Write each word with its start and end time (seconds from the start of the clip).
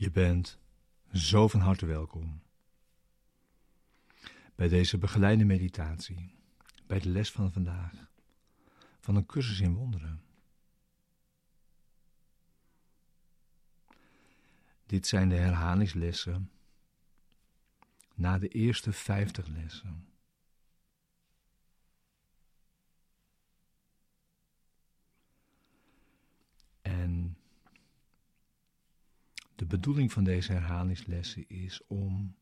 Je 0.00 0.10
bent 0.10 0.58
zo 1.12 1.48
van 1.48 1.60
harte 1.60 1.86
welkom 1.86 2.42
bij 4.54 4.68
deze 4.68 4.98
begeleide 4.98 5.44
meditatie, 5.44 6.34
bij 6.86 6.98
de 7.00 7.08
les 7.08 7.30
van 7.32 7.52
vandaag, 7.52 8.10
van 9.00 9.16
een 9.16 9.26
cursus 9.26 9.60
in 9.60 9.74
wonderen. 9.74 10.22
Dit 14.86 15.06
zijn 15.06 15.28
de 15.28 15.34
herhalingslessen 15.36 16.50
na 18.14 18.38
de 18.38 18.48
eerste 18.48 18.92
vijftig 18.92 19.46
lessen. 19.46 20.08
En 26.82 27.36
de 29.60 29.66
bedoeling 29.66 30.12
van 30.12 30.24
deze 30.24 30.52
herhalingslessen 30.52 31.48
is 31.48 31.86
om 31.86 32.34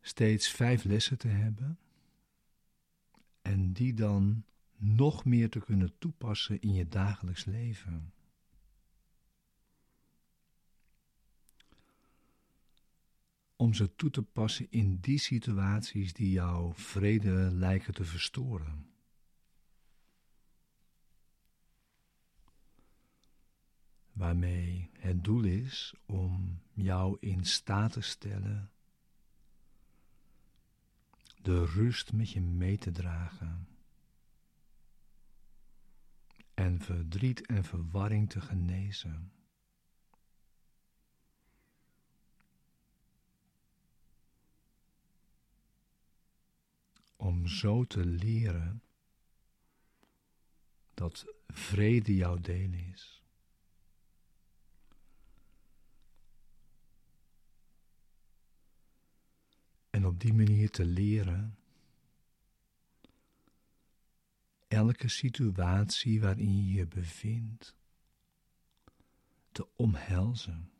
steeds 0.00 0.50
vijf 0.50 0.84
lessen 0.84 1.18
te 1.18 1.28
hebben 1.28 1.78
en 3.42 3.72
die 3.72 3.94
dan 3.94 4.44
nog 4.76 5.24
meer 5.24 5.50
te 5.50 5.60
kunnen 5.60 5.98
toepassen 5.98 6.60
in 6.60 6.72
je 6.72 6.88
dagelijks 6.88 7.44
leven. 7.44 8.12
Om 13.56 13.74
ze 13.74 13.94
toe 13.94 14.10
te 14.10 14.22
passen 14.22 14.66
in 14.70 14.96
die 14.96 15.18
situaties 15.18 16.12
die 16.12 16.30
jouw 16.30 16.74
vrede 16.74 17.50
lijken 17.52 17.94
te 17.94 18.04
verstoren. 18.04 18.89
Waarmee 24.20 24.90
het 24.98 25.24
doel 25.24 25.44
is 25.44 25.94
om 26.06 26.60
jou 26.72 27.16
in 27.20 27.44
staat 27.44 27.92
te 27.92 28.00
stellen 28.00 28.70
de 31.42 31.64
rust 31.64 32.12
met 32.12 32.30
je 32.30 32.40
mee 32.40 32.78
te 32.78 32.90
dragen 32.90 33.68
en 36.54 36.80
verdriet 36.80 37.46
en 37.46 37.64
verwarring 37.64 38.30
te 38.30 38.40
genezen. 38.40 39.32
Om 47.16 47.46
zo 47.46 47.84
te 47.84 48.04
leren 48.04 48.82
dat 50.94 51.26
vrede 51.46 52.14
jouw 52.14 52.36
deel 52.36 52.72
is. 52.72 53.19
En 60.00 60.06
op 60.06 60.20
die 60.20 60.34
manier 60.34 60.70
te 60.70 60.84
leren 60.84 61.58
elke 64.68 65.08
situatie 65.08 66.20
waarin 66.20 66.66
je 66.66 66.72
je 66.72 66.86
bevindt 66.86 67.76
te 69.52 69.68
omhelzen. 69.76 70.70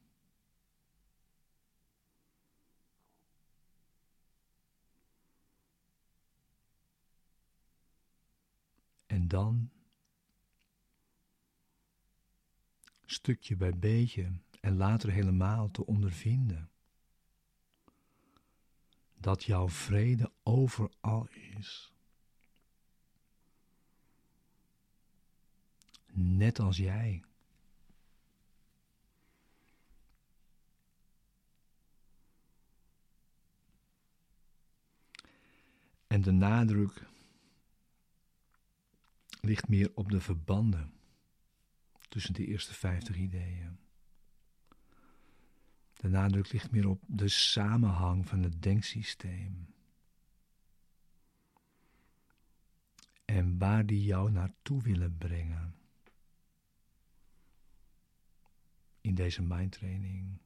En 9.07 9.29
dan, 9.29 9.71
stukje 13.05 13.57
bij 13.57 13.79
beetje 13.79 14.33
en 14.61 14.77
later 14.77 15.11
helemaal 15.11 15.71
te 15.71 15.87
ondervinden 15.87 16.71
dat 19.21 19.45
jouw 19.45 19.69
vrede 19.69 20.33
overal 20.43 21.29
is. 21.29 21.93
Net 26.13 26.59
als 26.59 26.77
jij. 26.77 27.25
En 36.07 36.23
de 36.23 36.31
nadruk 36.31 37.07
ligt 39.41 39.69
meer 39.69 39.91
op 39.95 40.11
de 40.11 40.21
verbanden 40.21 40.93
tussen 42.09 42.35
de 42.35 42.47
eerste 42.47 42.75
vijftig 42.75 43.17
ideeën. 43.17 43.79
De 46.01 46.09
nadruk 46.09 46.53
ligt 46.53 46.71
meer 46.71 46.89
op 46.89 47.03
de 47.07 47.29
samenhang 47.29 48.29
van 48.29 48.43
het 48.43 48.63
denksysteem. 48.63 49.75
En 53.25 53.59
waar 53.59 53.87
die 53.87 54.05
jou 54.05 54.31
naartoe 54.31 54.83
willen 54.83 55.19
brengen. 55.19 55.75
In 59.01 59.15
deze 59.15 59.43
mindtraining. 59.43 60.39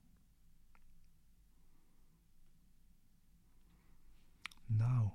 Nou, 4.67 5.09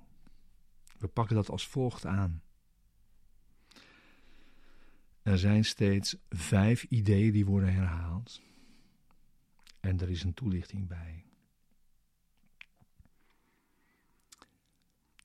we 0.98 1.08
pakken 1.08 1.36
dat 1.36 1.48
als 1.48 1.66
volgt 1.66 2.06
aan. 2.06 2.42
Er 5.22 5.38
zijn 5.38 5.64
steeds 5.64 6.16
vijf 6.28 6.84
ideeën 6.84 7.32
die 7.32 7.46
worden 7.46 7.72
herhaald. 7.72 8.48
En 9.80 10.00
er 10.00 10.10
is 10.10 10.22
een 10.22 10.34
toelichting 10.34 10.88
bij. 10.88 11.24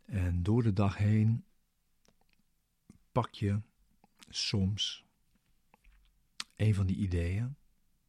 En 0.06 0.44
door 0.44 0.64
de 0.64 0.74
dag 0.74 0.98
heen 0.98 1.46
pak 3.12 3.34
je 3.34 3.62
soms 4.30 5.06
een 6.56 6.76
van 6.76 6.86
die 6.86 6.96
ideeën 6.96 7.56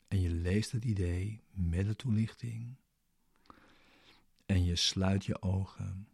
en 0.09 0.21
je 0.21 0.31
leest 0.31 0.73
het 0.73 0.85
idee 0.85 1.43
met 1.51 1.87
de 1.87 1.97
toelichting 1.97 2.77
en 4.47 4.65
je 4.65 4.77
sluit 4.77 5.25
je 5.25 5.43
ogen 5.43 6.09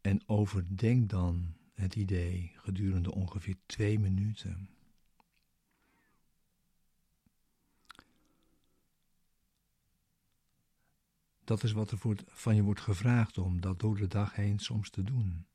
en 0.00 0.28
overdenk 0.28 1.10
dan 1.10 1.54
het 1.74 1.94
idee 1.94 2.52
gedurende 2.54 3.14
ongeveer 3.14 3.56
twee 3.66 3.98
minuten. 3.98 4.77
Dat 11.48 11.62
is 11.62 11.72
wat 11.72 11.90
er 11.90 11.98
van 12.26 12.56
je 12.56 12.62
wordt 12.62 12.80
gevraagd 12.80 13.38
om 13.38 13.60
dat 13.60 13.80
door 13.80 13.96
de 13.96 14.06
dag 14.06 14.34
heen 14.34 14.58
soms 14.58 14.90
te 14.90 15.02
doen. 15.02 15.46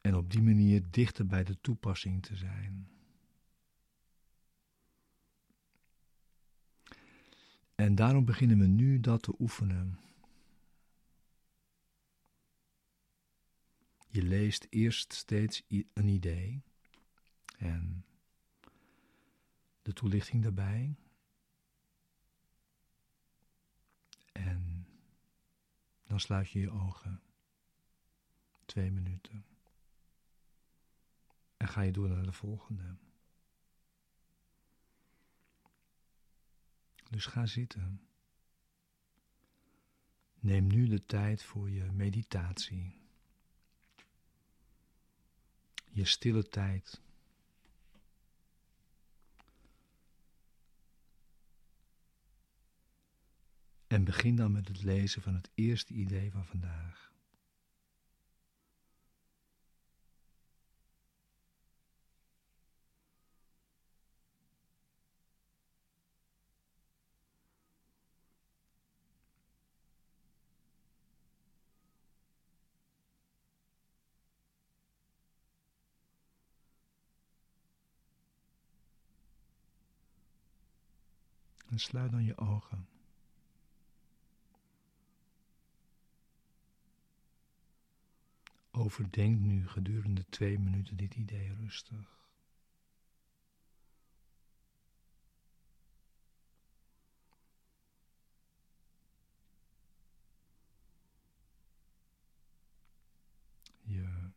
En 0.00 0.14
op 0.14 0.30
die 0.30 0.42
manier 0.42 0.90
dichter 0.90 1.26
bij 1.26 1.44
de 1.44 1.60
toepassing 1.60 2.22
te 2.22 2.36
zijn. 2.36 2.90
En 7.74 7.94
daarom 7.94 8.24
beginnen 8.24 8.58
we 8.58 8.66
nu 8.66 9.00
dat 9.00 9.22
te 9.22 9.34
oefenen. 9.38 9.98
Je 14.06 14.22
leest 14.22 14.66
eerst 14.70 15.12
steeds 15.12 15.62
een 15.92 16.08
idee 16.08 16.62
en 17.58 18.04
de 19.82 19.92
toelichting 19.92 20.42
daarbij. 20.42 20.96
Dan 26.10 26.20
sluit 26.20 26.50
je 26.50 26.60
je 26.60 26.70
ogen. 26.70 27.22
Twee 28.64 28.90
minuten. 28.90 29.44
En 31.56 31.68
ga 31.68 31.80
je 31.80 31.92
door 31.92 32.08
naar 32.08 32.22
de 32.22 32.32
volgende. 32.32 32.96
Dus 37.10 37.26
ga 37.26 37.46
zitten. 37.46 38.08
Neem 40.34 40.66
nu 40.66 40.88
de 40.88 41.04
tijd 41.04 41.42
voor 41.42 41.70
je 41.70 41.84
meditatie. 41.92 43.00
Je 45.90 46.04
stille 46.04 46.48
tijd. 46.48 47.02
En 53.90 54.04
begin 54.04 54.36
dan 54.36 54.52
met 54.52 54.68
het 54.68 54.82
lezen 54.82 55.22
van 55.22 55.34
het 55.34 55.50
eerste 55.54 55.94
idee 55.94 56.30
van 56.30 56.46
vandaag. 56.46 57.12
En 81.68 81.78
sluit 81.78 82.10
dan 82.10 82.24
je 82.24 82.38
ogen. 82.38 82.99
Overdenk 88.80 89.40
nu 89.40 89.68
gedurende 89.68 90.24
twee 90.28 90.58
minuten 90.58 90.96
dit 90.96 91.14
idee 91.14 91.54
rustig. 91.54 92.28
Je 103.82 104.30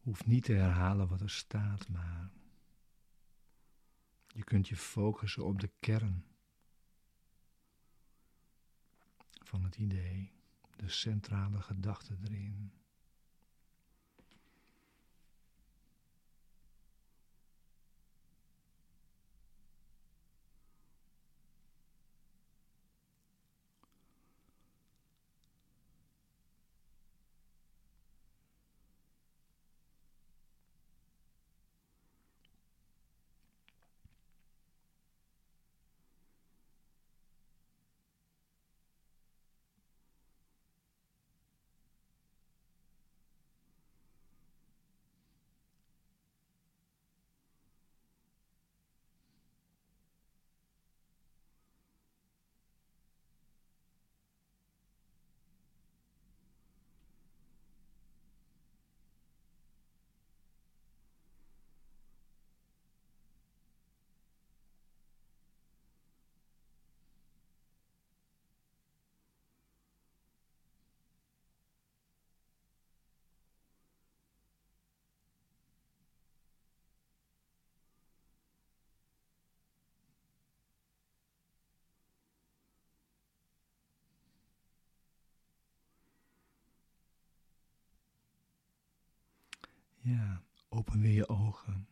hoeft 0.00 0.26
niet 0.26 0.44
te 0.44 0.52
herhalen 0.52 1.08
wat 1.08 1.20
er 1.20 1.30
staat, 1.30 1.88
maar 1.88 2.30
je 4.26 4.44
kunt 4.44 4.68
je 4.68 4.76
focussen 4.76 5.44
op 5.44 5.60
de 5.60 5.70
kern 5.80 6.24
van 9.30 9.64
het 9.64 9.76
idee, 9.76 10.37
de 10.78 10.88
centrale 10.88 11.60
gedachte 11.60 12.16
erin. 12.24 12.72
Ja, 90.08 90.42
open 90.68 91.00
weer 91.00 91.12
je 91.12 91.28
ogen 91.28 91.88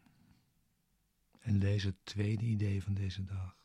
en 1.38 1.58
lees 1.58 1.82
het 1.82 2.04
tweede 2.04 2.44
idee 2.44 2.82
van 2.82 2.94
deze 2.94 3.24
dag. 3.24 3.56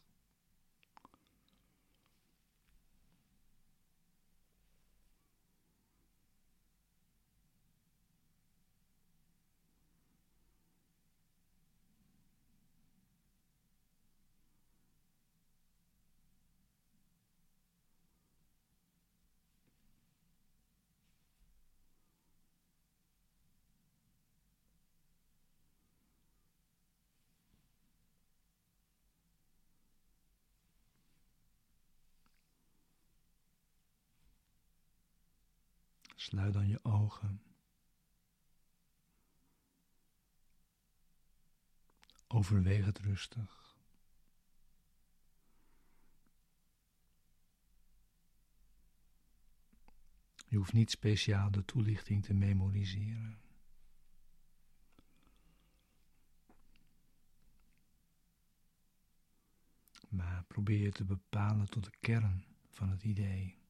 Sluit 36.22 36.54
dan 36.54 36.68
je 36.68 36.84
ogen. 36.84 37.42
Overweeg 42.28 42.86
het 42.86 43.00
rustig. 43.00 43.78
Je 50.48 50.58
hoeft 50.58 50.74
niet 50.74 50.92
speciaal 50.92 51.52
de 51.52 51.66
toelichting 51.66 52.24
te 52.24 52.34
memoriseren. 52.34 53.42
Maar 60.10 60.44
probeer 60.44 60.80
je 60.80 60.92
te 60.92 61.04
bepalen 61.04 61.70
tot 61.70 61.84
de 61.84 61.94
kern 62.00 62.46
van 62.70 62.90
het 62.90 63.04
idee. 63.04 63.61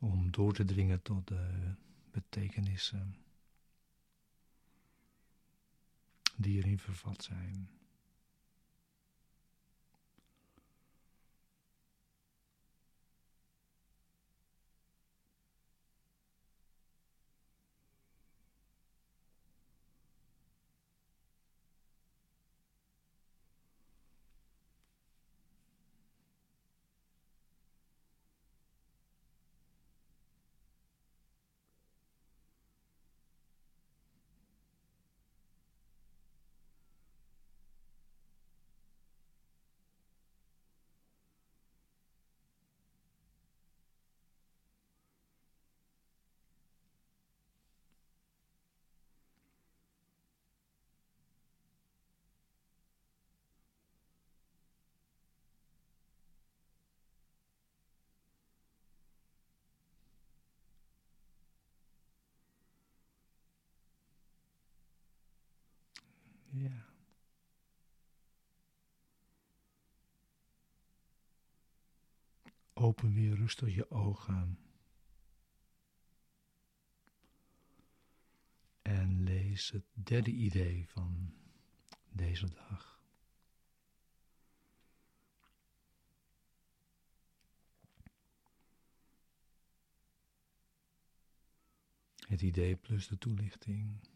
Om 0.00 0.30
door 0.30 0.52
te 0.52 0.64
dringen 0.64 1.02
tot 1.02 1.28
de 1.28 1.74
betekenissen 2.10 3.16
die 6.36 6.58
erin 6.58 6.78
vervat 6.78 7.22
zijn. 7.22 7.79
Ja. 66.52 66.88
Open 72.72 73.12
weer 73.12 73.34
rustig 73.34 73.74
je 73.74 73.90
ogen. 73.90 74.58
En 78.82 79.22
lees 79.22 79.70
het 79.70 79.84
derde 79.92 80.30
idee 80.30 80.88
van 80.88 81.34
deze 82.08 82.48
dag. 82.50 83.00
Het 92.28 92.42
idee 92.42 92.76
plus 92.76 93.08
de 93.08 93.18
toelichting. 93.18 94.08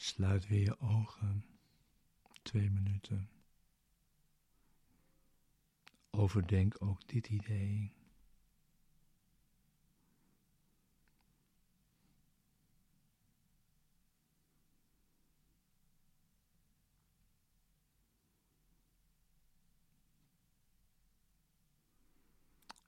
Sluit 0.00 0.46
weer 0.46 0.60
je 0.60 0.80
ogen. 0.80 1.44
Twee 2.42 2.70
minuten. 2.70 3.30
Overdenk 6.10 6.82
ook 6.82 7.08
dit 7.08 7.28
idee. 7.28 7.92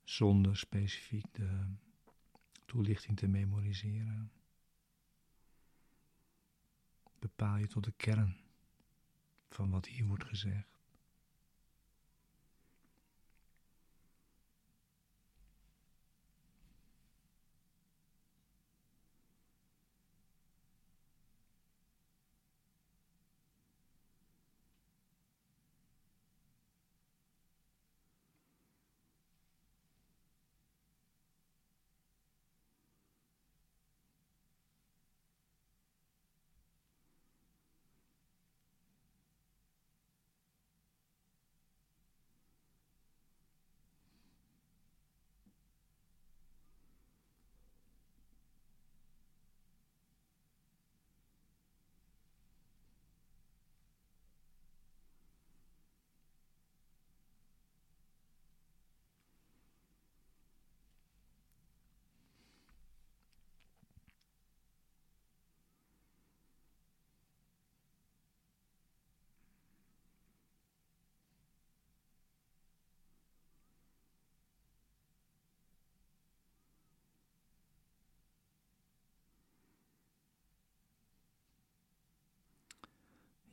Zonder 0.05 0.57
specifiek 0.57 1.35
de 1.35 1.75
toelichting 2.65 3.17
te 3.17 3.27
memoriseren. 3.27 4.33
Bepaal 7.23 7.57
je 7.57 7.67
tot 7.67 7.85
de 7.85 7.93
kern 7.97 8.37
van 9.49 9.71
wat 9.71 9.87
hier 9.87 10.07
wordt 10.07 10.25
gezegd. 10.25 10.82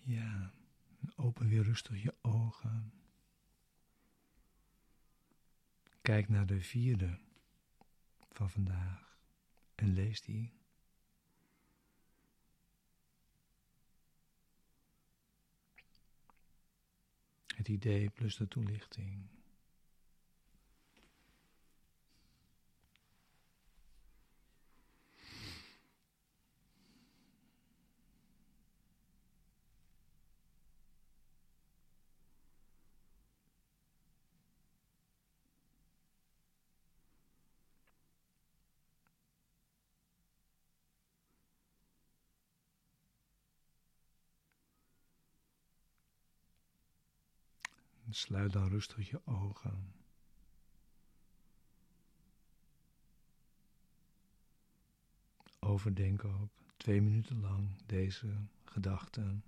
Ja, 0.09 0.53
open 1.15 1.47
weer 1.47 1.63
rustig 1.63 2.03
je 2.03 2.15
ogen. 2.21 2.93
Kijk 6.01 6.29
naar 6.29 6.45
de 6.45 6.61
vierde 6.61 7.19
van 8.31 8.49
vandaag 8.49 9.19
en 9.75 9.93
lees 9.93 10.21
die. 10.21 10.53
Het 17.55 17.67
idee 17.67 18.09
plus 18.09 18.37
de 18.37 18.47
toelichting. 18.47 19.38
Sluit 48.09 48.51
dan 48.51 48.67
rustig 48.67 49.09
je 49.09 49.21
ogen. 49.25 49.93
Overdenk 55.59 56.23
ook 56.23 56.49
twee 56.77 57.01
minuten 57.01 57.39
lang 57.39 57.85
deze 57.85 58.47
gedachten. 58.63 59.43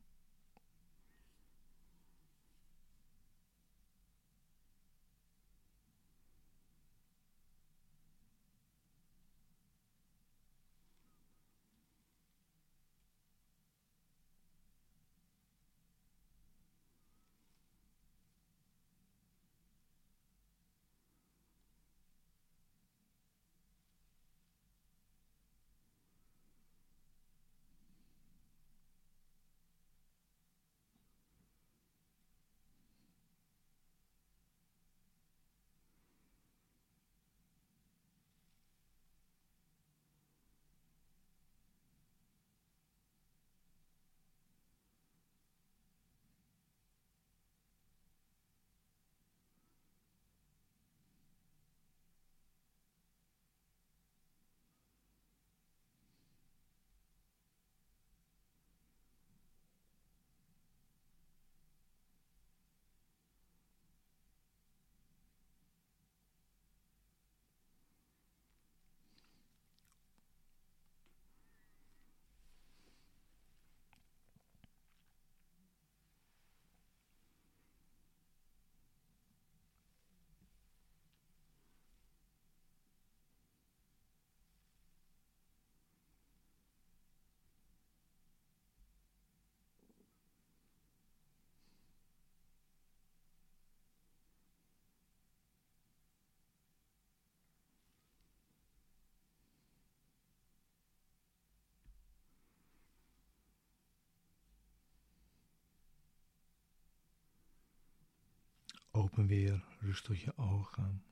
Open 108.91 109.27
weer 109.27 109.63
rustig 109.79 110.23
je 110.23 110.37
ogen. 110.37 111.03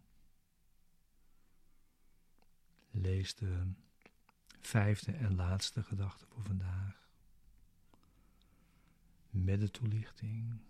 Lees 2.91 3.35
de 3.35 3.71
vijfde 4.59 5.11
en 5.11 5.35
laatste 5.35 5.83
gedachte 5.83 6.25
voor 6.25 6.43
vandaag. 6.43 7.09
Met 9.29 9.59
de 9.59 9.71
toelichting. 9.71 10.61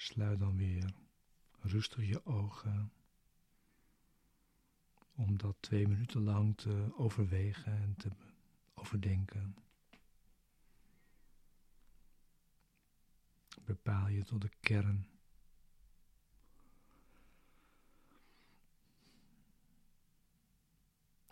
Sluit 0.00 0.38
dan 0.38 0.56
weer 0.56 0.94
rustig 1.60 2.06
je 2.06 2.26
ogen 2.26 2.92
om 5.12 5.38
dat 5.38 5.56
twee 5.60 5.88
minuten 5.88 6.22
lang 6.22 6.56
te 6.56 6.92
overwegen 6.96 7.72
en 7.72 7.94
te 7.96 8.10
overdenken. 8.74 9.56
Bepaal 13.64 14.08
je 14.08 14.24
tot 14.24 14.40
de 14.40 14.50
kern. 14.60 15.06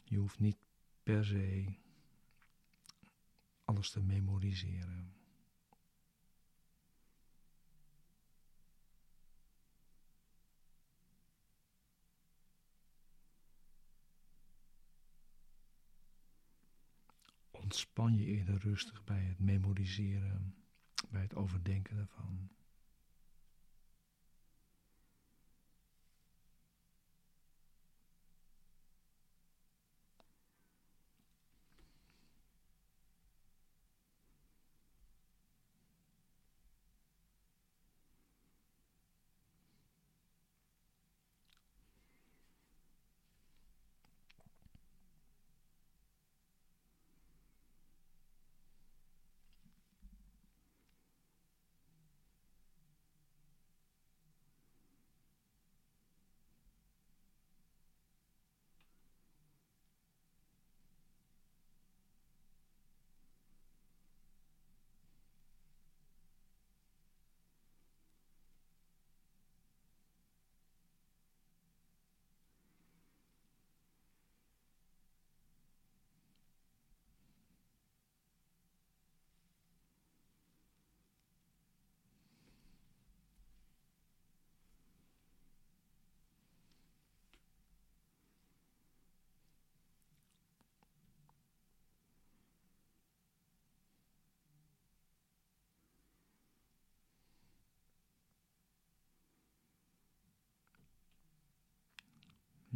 Je 0.05 0.17
hoeft 0.17 0.39
niet 0.39 0.59
per 1.03 1.25
se 1.25 1.75
alles 3.65 3.91
te 3.91 4.03
memoriseren. 4.03 5.18
Ontspan 17.69 18.17
je 18.17 18.25
eerder 18.25 18.59
rustig 18.59 19.05
bij 19.05 19.23
het 19.23 19.39
memoriseren, 19.39 20.55
bij 21.11 21.21
het 21.23 21.35
overdenken 21.35 21.97
daarvan. 21.97 22.49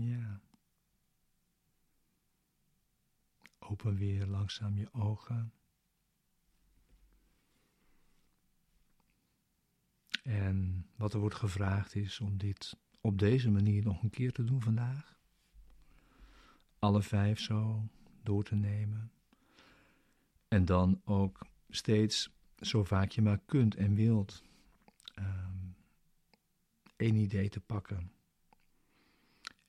Ja. 0.03 0.41
Open 3.59 3.97
weer 3.97 4.27
langzaam 4.27 4.77
je 4.77 4.93
ogen. 4.93 5.53
En 10.23 10.87
wat 10.97 11.15
er 11.15 11.21
wordt 11.21 11.35
gevraagd 11.35 11.95
is 11.95 12.21
om 12.21 12.38
dit 12.38 12.77
op 13.01 13.19
deze 13.19 13.51
manier 13.51 13.85
nog 13.85 14.03
een 14.03 14.11
keer 14.11 14.33
te 14.33 14.45
doen 14.45 14.62
vandaag. 14.62 15.19
Alle 16.79 17.03
vijf 17.03 17.41
zo 17.41 17.88
door 18.23 18.45
te 18.45 18.55
nemen. 18.55 19.12
En 20.49 20.65
dan 20.65 21.01
ook 21.05 21.47
steeds 21.69 22.31
zo 22.57 22.85
vaak 22.85 23.11
je 23.11 23.23
maar 23.23 23.38
kunt 23.38 23.75
en 23.75 23.95
wilt 23.95 24.43
um, 25.19 25.77
één 26.97 27.15
idee 27.15 27.49
te 27.49 27.61
pakken 27.61 28.12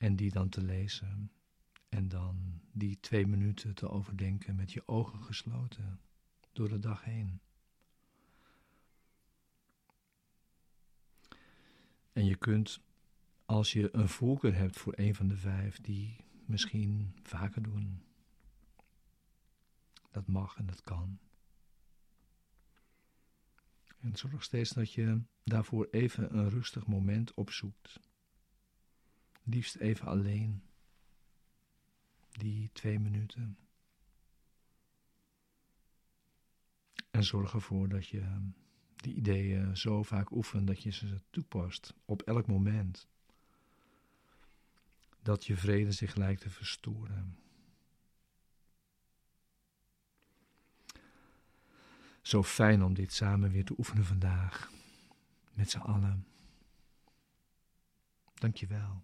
en 0.03 0.15
die 0.15 0.31
dan 0.31 0.49
te 0.49 0.61
lezen. 0.61 1.31
En 1.89 2.07
dan 2.07 2.61
die 2.71 2.99
twee 2.99 3.27
minuten 3.27 3.75
te 3.75 3.89
overdenken 3.89 4.55
met 4.55 4.71
je 4.71 4.87
ogen 4.87 5.23
gesloten 5.23 5.99
door 6.51 6.69
de 6.69 6.79
dag 6.79 7.03
heen. 7.03 7.41
En 12.13 12.25
je 12.25 12.35
kunt, 12.35 12.81
als 13.45 13.73
je 13.73 13.95
een 13.95 14.09
voorkeur 14.09 14.55
hebt 14.55 14.79
voor 14.79 14.93
een 14.95 15.15
van 15.15 15.27
de 15.27 15.37
vijf, 15.37 15.81
die 15.81 16.25
misschien 16.45 17.15
vaker 17.21 17.63
doen. 17.63 18.03
Dat 20.11 20.27
mag 20.27 20.57
en 20.57 20.65
dat 20.65 20.83
kan. 20.83 21.19
En 23.99 24.15
zorg 24.15 24.43
steeds 24.43 24.69
dat 24.69 24.93
je 24.93 25.21
daarvoor 25.43 25.87
even 25.91 26.37
een 26.37 26.49
rustig 26.49 26.87
moment 26.87 27.33
opzoekt. 27.33 27.99
Liefst 29.43 29.75
even 29.75 30.07
alleen. 30.07 30.63
Die 32.31 32.69
twee 32.71 32.99
minuten. 32.99 33.57
En 37.11 37.23
zorg 37.23 37.53
ervoor 37.53 37.89
dat 37.89 38.07
je 38.07 38.51
die 38.95 39.15
ideeën 39.15 39.77
zo 39.77 40.03
vaak 40.03 40.31
oefent 40.31 40.67
dat 40.67 40.83
je 40.83 40.91
ze 40.91 41.21
toepast 41.29 41.93
op 42.05 42.21
elk 42.21 42.47
moment. 42.47 43.07
Dat 45.21 45.45
je 45.45 45.57
vrede 45.57 45.91
zich 45.91 46.15
lijkt 46.15 46.41
te 46.41 46.49
verstoren. 46.49 47.37
Zo 52.21 52.43
fijn 52.43 52.83
om 52.83 52.93
dit 52.93 53.13
samen 53.13 53.51
weer 53.51 53.65
te 53.65 53.75
oefenen 53.77 54.05
vandaag. 54.05 54.71
Met 55.53 55.69
z'n 55.69 55.77
allen. 55.77 56.27
Dank 58.33 58.55
je 58.55 58.67
wel. 58.67 59.03